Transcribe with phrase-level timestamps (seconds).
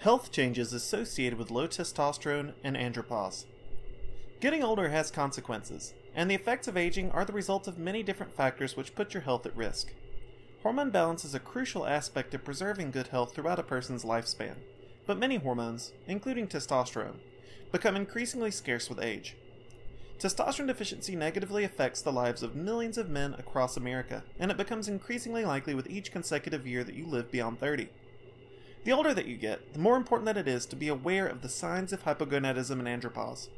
[0.00, 3.44] health changes associated with low testosterone and andropause.
[4.40, 8.34] Getting older has consequences, and the effects of aging are the result of many different
[8.34, 9.92] factors which put your health at risk.
[10.62, 14.54] Hormone balance is a crucial aspect of preserving good health throughout a person's lifespan,
[15.06, 17.18] but many hormones, including testosterone,
[17.70, 19.36] become increasingly scarce with age.
[20.18, 24.88] Testosterone deficiency negatively affects the lives of millions of men across America, and it becomes
[24.88, 27.90] increasingly likely with each consecutive year that you live beyond 30.
[28.84, 31.42] The older that you get, the more important that it is to be aware of
[31.42, 33.48] the signs of hypogonadism and andropause.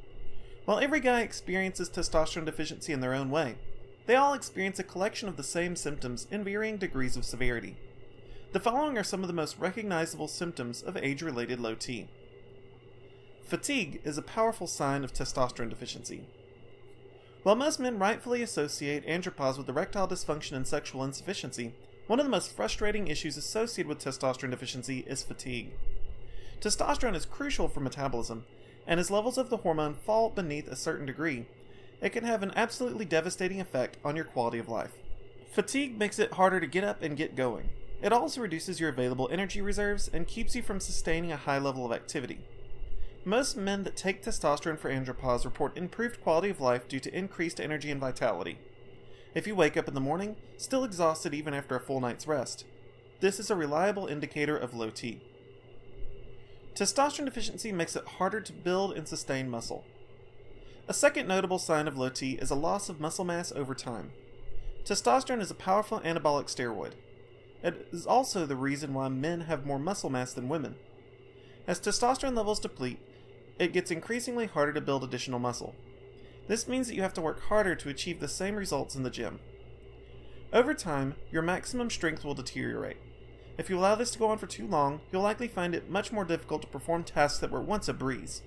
[0.64, 3.56] While every guy experiences testosterone deficiency in their own way,
[4.06, 7.76] they all experience a collection of the same symptoms in varying degrees of severity.
[8.52, 12.08] The following are some of the most recognizable symptoms of age related low T.
[13.44, 16.22] Fatigue is a powerful sign of testosterone deficiency.
[17.44, 21.74] While most men rightfully associate andropause with erectile dysfunction and sexual insufficiency,
[22.06, 25.70] one of the most frustrating issues associated with testosterone deficiency is fatigue.
[26.60, 28.44] Testosterone is crucial for metabolism,
[28.86, 31.46] and as levels of the hormone fall beneath a certain degree,
[32.00, 34.92] it can have an absolutely devastating effect on your quality of life.
[35.52, 37.68] Fatigue makes it harder to get up and get going.
[38.02, 41.86] It also reduces your available energy reserves and keeps you from sustaining a high level
[41.86, 42.40] of activity.
[43.24, 47.60] Most men that take testosterone for andropause report improved quality of life due to increased
[47.60, 48.58] energy and vitality.
[49.34, 52.64] If you wake up in the morning, still exhausted even after a full night's rest,
[53.20, 55.22] this is a reliable indicator of low T.
[56.74, 59.84] Testosterone deficiency makes it harder to build and sustain muscle.
[60.88, 64.10] A second notable sign of low T is a loss of muscle mass over time.
[64.84, 66.92] Testosterone is a powerful anabolic steroid.
[67.62, 70.74] It is also the reason why men have more muscle mass than women.
[71.66, 72.98] As testosterone levels deplete,
[73.58, 75.74] it gets increasingly harder to build additional muscle.
[76.48, 79.10] This means that you have to work harder to achieve the same results in the
[79.10, 79.40] gym.
[80.52, 82.98] Over time, your maximum strength will deteriorate.
[83.58, 86.12] If you allow this to go on for too long, you'll likely find it much
[86.12, 88.42] more difficult to perform tasks that were once a breeze.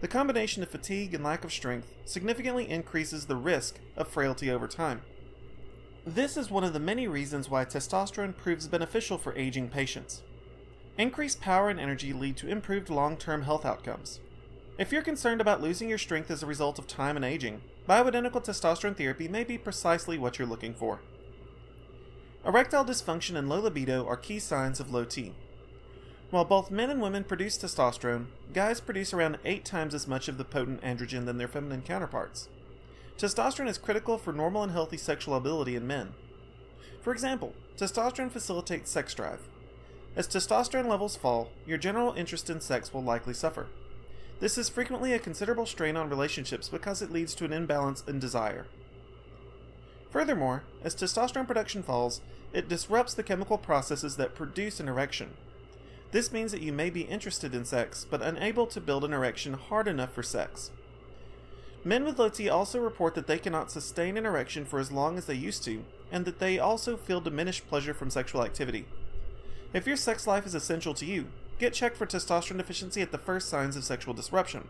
[0.00, 4.66] The combination of fatigue and lack of strength significantly increases the risk of frailty over
[4.66, 5.02] time.
[6.04, 10.22] This is one of the many reasons why testosterone proves beneficial for aging patients.
[10.98, 14.18] Increased power and energy lead to improved long term health outcomes.
[14.78, 18.42] If you're concerned about losing your strength as a result of time and aging, bioidentical
[18.42, 21.00] testosterone therapy may be precisely what you're looking for.
[22.44, 25.34] Erectile dysfunction and low libido are key signs of low T.
[26.30, 30.38] While both men and women produce testosterone, guys produce around 8 times as much of
[30.38, 32.48] the potent androgen than their feminine counterparts.
[33.18, 36.14] Testosterone is critical for normal and healthy sexual ability in men.
[37.02, 39.40] For example, testosterone facilitates sex drive,
[40.14, 43.68] as testosterone levels fall, your general interest in sex will likely suffer.
[44.42, 48.18] This is frequently a considerable strain on relationships because it leads to an imbalance in
[48.18, 48.66] desire.
[50.10, 52.20] Furthermore, as testosterone production falls,
[52.52, 55.34] it disrupts the chemical processes that produce an erection.
[56.10, 59.52] This means that you may be interested in sex, but unable to build an erection
[59.52, 60.72] hard enough for sex.
[61.84, 65.18] Men with low T also report that they cannot sustain an erection for as long
[65.18, 68.86] as they used to, and that they also feel diminished pleasure from sexual activity.
[69.72, 71.28] If your sex life is essential to you,
[71.62, 74.68] get checked for testosterone deficiency at the first signs of sexual disruption.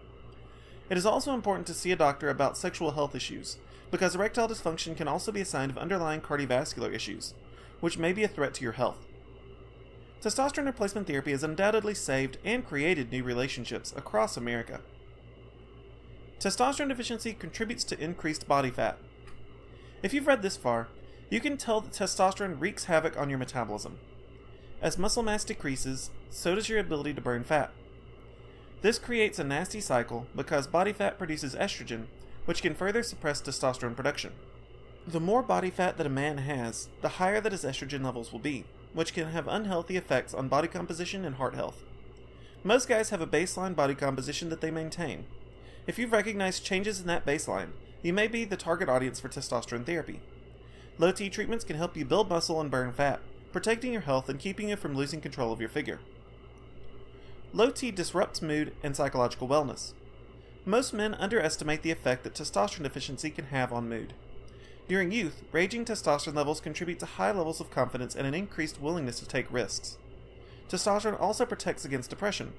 [0.91, 3.57] It is also important to see a doctor about sexual health issues,
[3.91, 7.33] because erectile dysfunction can also be a sign of underlying cardiovascular issues,
[7.81, 8.99] which may be a threat to your health.
[10.21, 14.81] Testosterone replacement therapy has undoubtedly saved and created new relationships across America.
[16.41, 18.99] Testosterone deficiency contributes to increased body fat.
[20.03, 20.89] If you've read this far,
[21.31, 23.99] you can tell that testosterone wreaks havoc on your metabolism.
[24.83, 27.71] As muscle mass decreases, so does your ability to burn fat.
[28.81, 32.07] This creates a nasty cycle because body fat produces estrogen,
[32.47, 34.33] which can further suppress testosterone production.
[35.07, 38.41] The more body fat that a man has, the higher that his estrogen levels will
[38.41, 41.85] be, which can have unhealthy effects on body composition and heart health.
[42.65, 45.27] Most guys have a baseline body composition that they maintain.
[45.87, 47.71] If you've recognized changes in that baseline,
[48.03, 50.21] you may be the target audience for testosterone therapy.
[50.99, 53.21] Low T treatments can help you build muscle and burn fat
[53.53, 56.01] protecting your health and keeping you from losing control of your figure.
[57.53, 59.93] Low T disrupts mood and psychological wellness.
[60.65, 64.15] Most men underestimate the effect that testosterone deficiency can have on mood.
[64.89, 69.19] During youth, raging testosterone levels contribute to high levels of confidence and an increased willingness
[69.21, 69.99] to take risks.
[70.69, 72.53] Testosterone also protects against depression.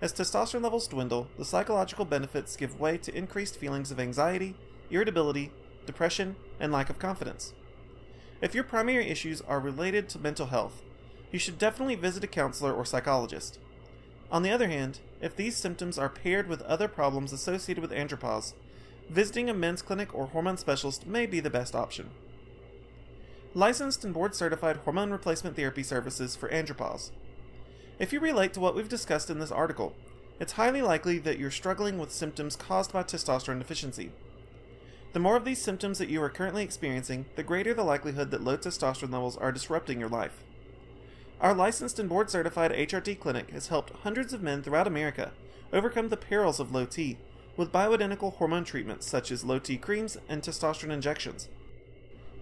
[0.00, 4.54] As testosterone levels dwindle, the psychological benefits give way to increased feelings of anxiety,
[4.90, 5.50] irritability,
[5.86, 7.52] depression, and lack of confidence.
[8.44, 10.82] If your primary issues are related to mental health,
[11.32, 13.58] you should definitely visit a counselor or psychologist.
[14.30, 18.52] On the other hand, if these symptoms are paired with other problems associated with andropause,
[19.08, 22.10] visiting a men's clinic or hormone specialist may be the best option.
[23.54, 27.12] Licensed and board certified hormone replacement therapy services for andropause.
[27.98, 29.94] If you relate to what we've discussed in this article,
[30.38, 34.12] it's highly likely that you're struggling with symptoms caused by testosterone deficiency.
[35.14, 38.42] The more of these symptoms that you are currently experiencing, the greater the likelihood that
[38.42, 40.42] low testosterone levels are disrupting your life.
[41.40, 45.30] Our licensed and board certified HRT clinic has helped hundreds of men throughout America
[45.72, 47.16] overcome the perils of low T
[47.56, 51.48] with bioidentical hormone treatments such as low T creams and testosterone injections.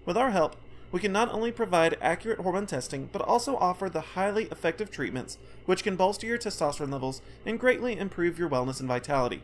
[0.06, 0.56] With our help,
[0.92, 5.36] we can not only provide accurate hormone testing, but also offer the highly effective treatments
[5.66, 9.42] which can bolster your testosterone levels and greatly improve your wellness and vitality.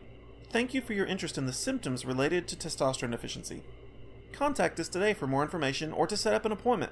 [0.51, 3.61] Thank you for your interest in the symptoms related to testosterone deficiency.
[4.31, 6.91] Contact us today for more information or to set up an appointment.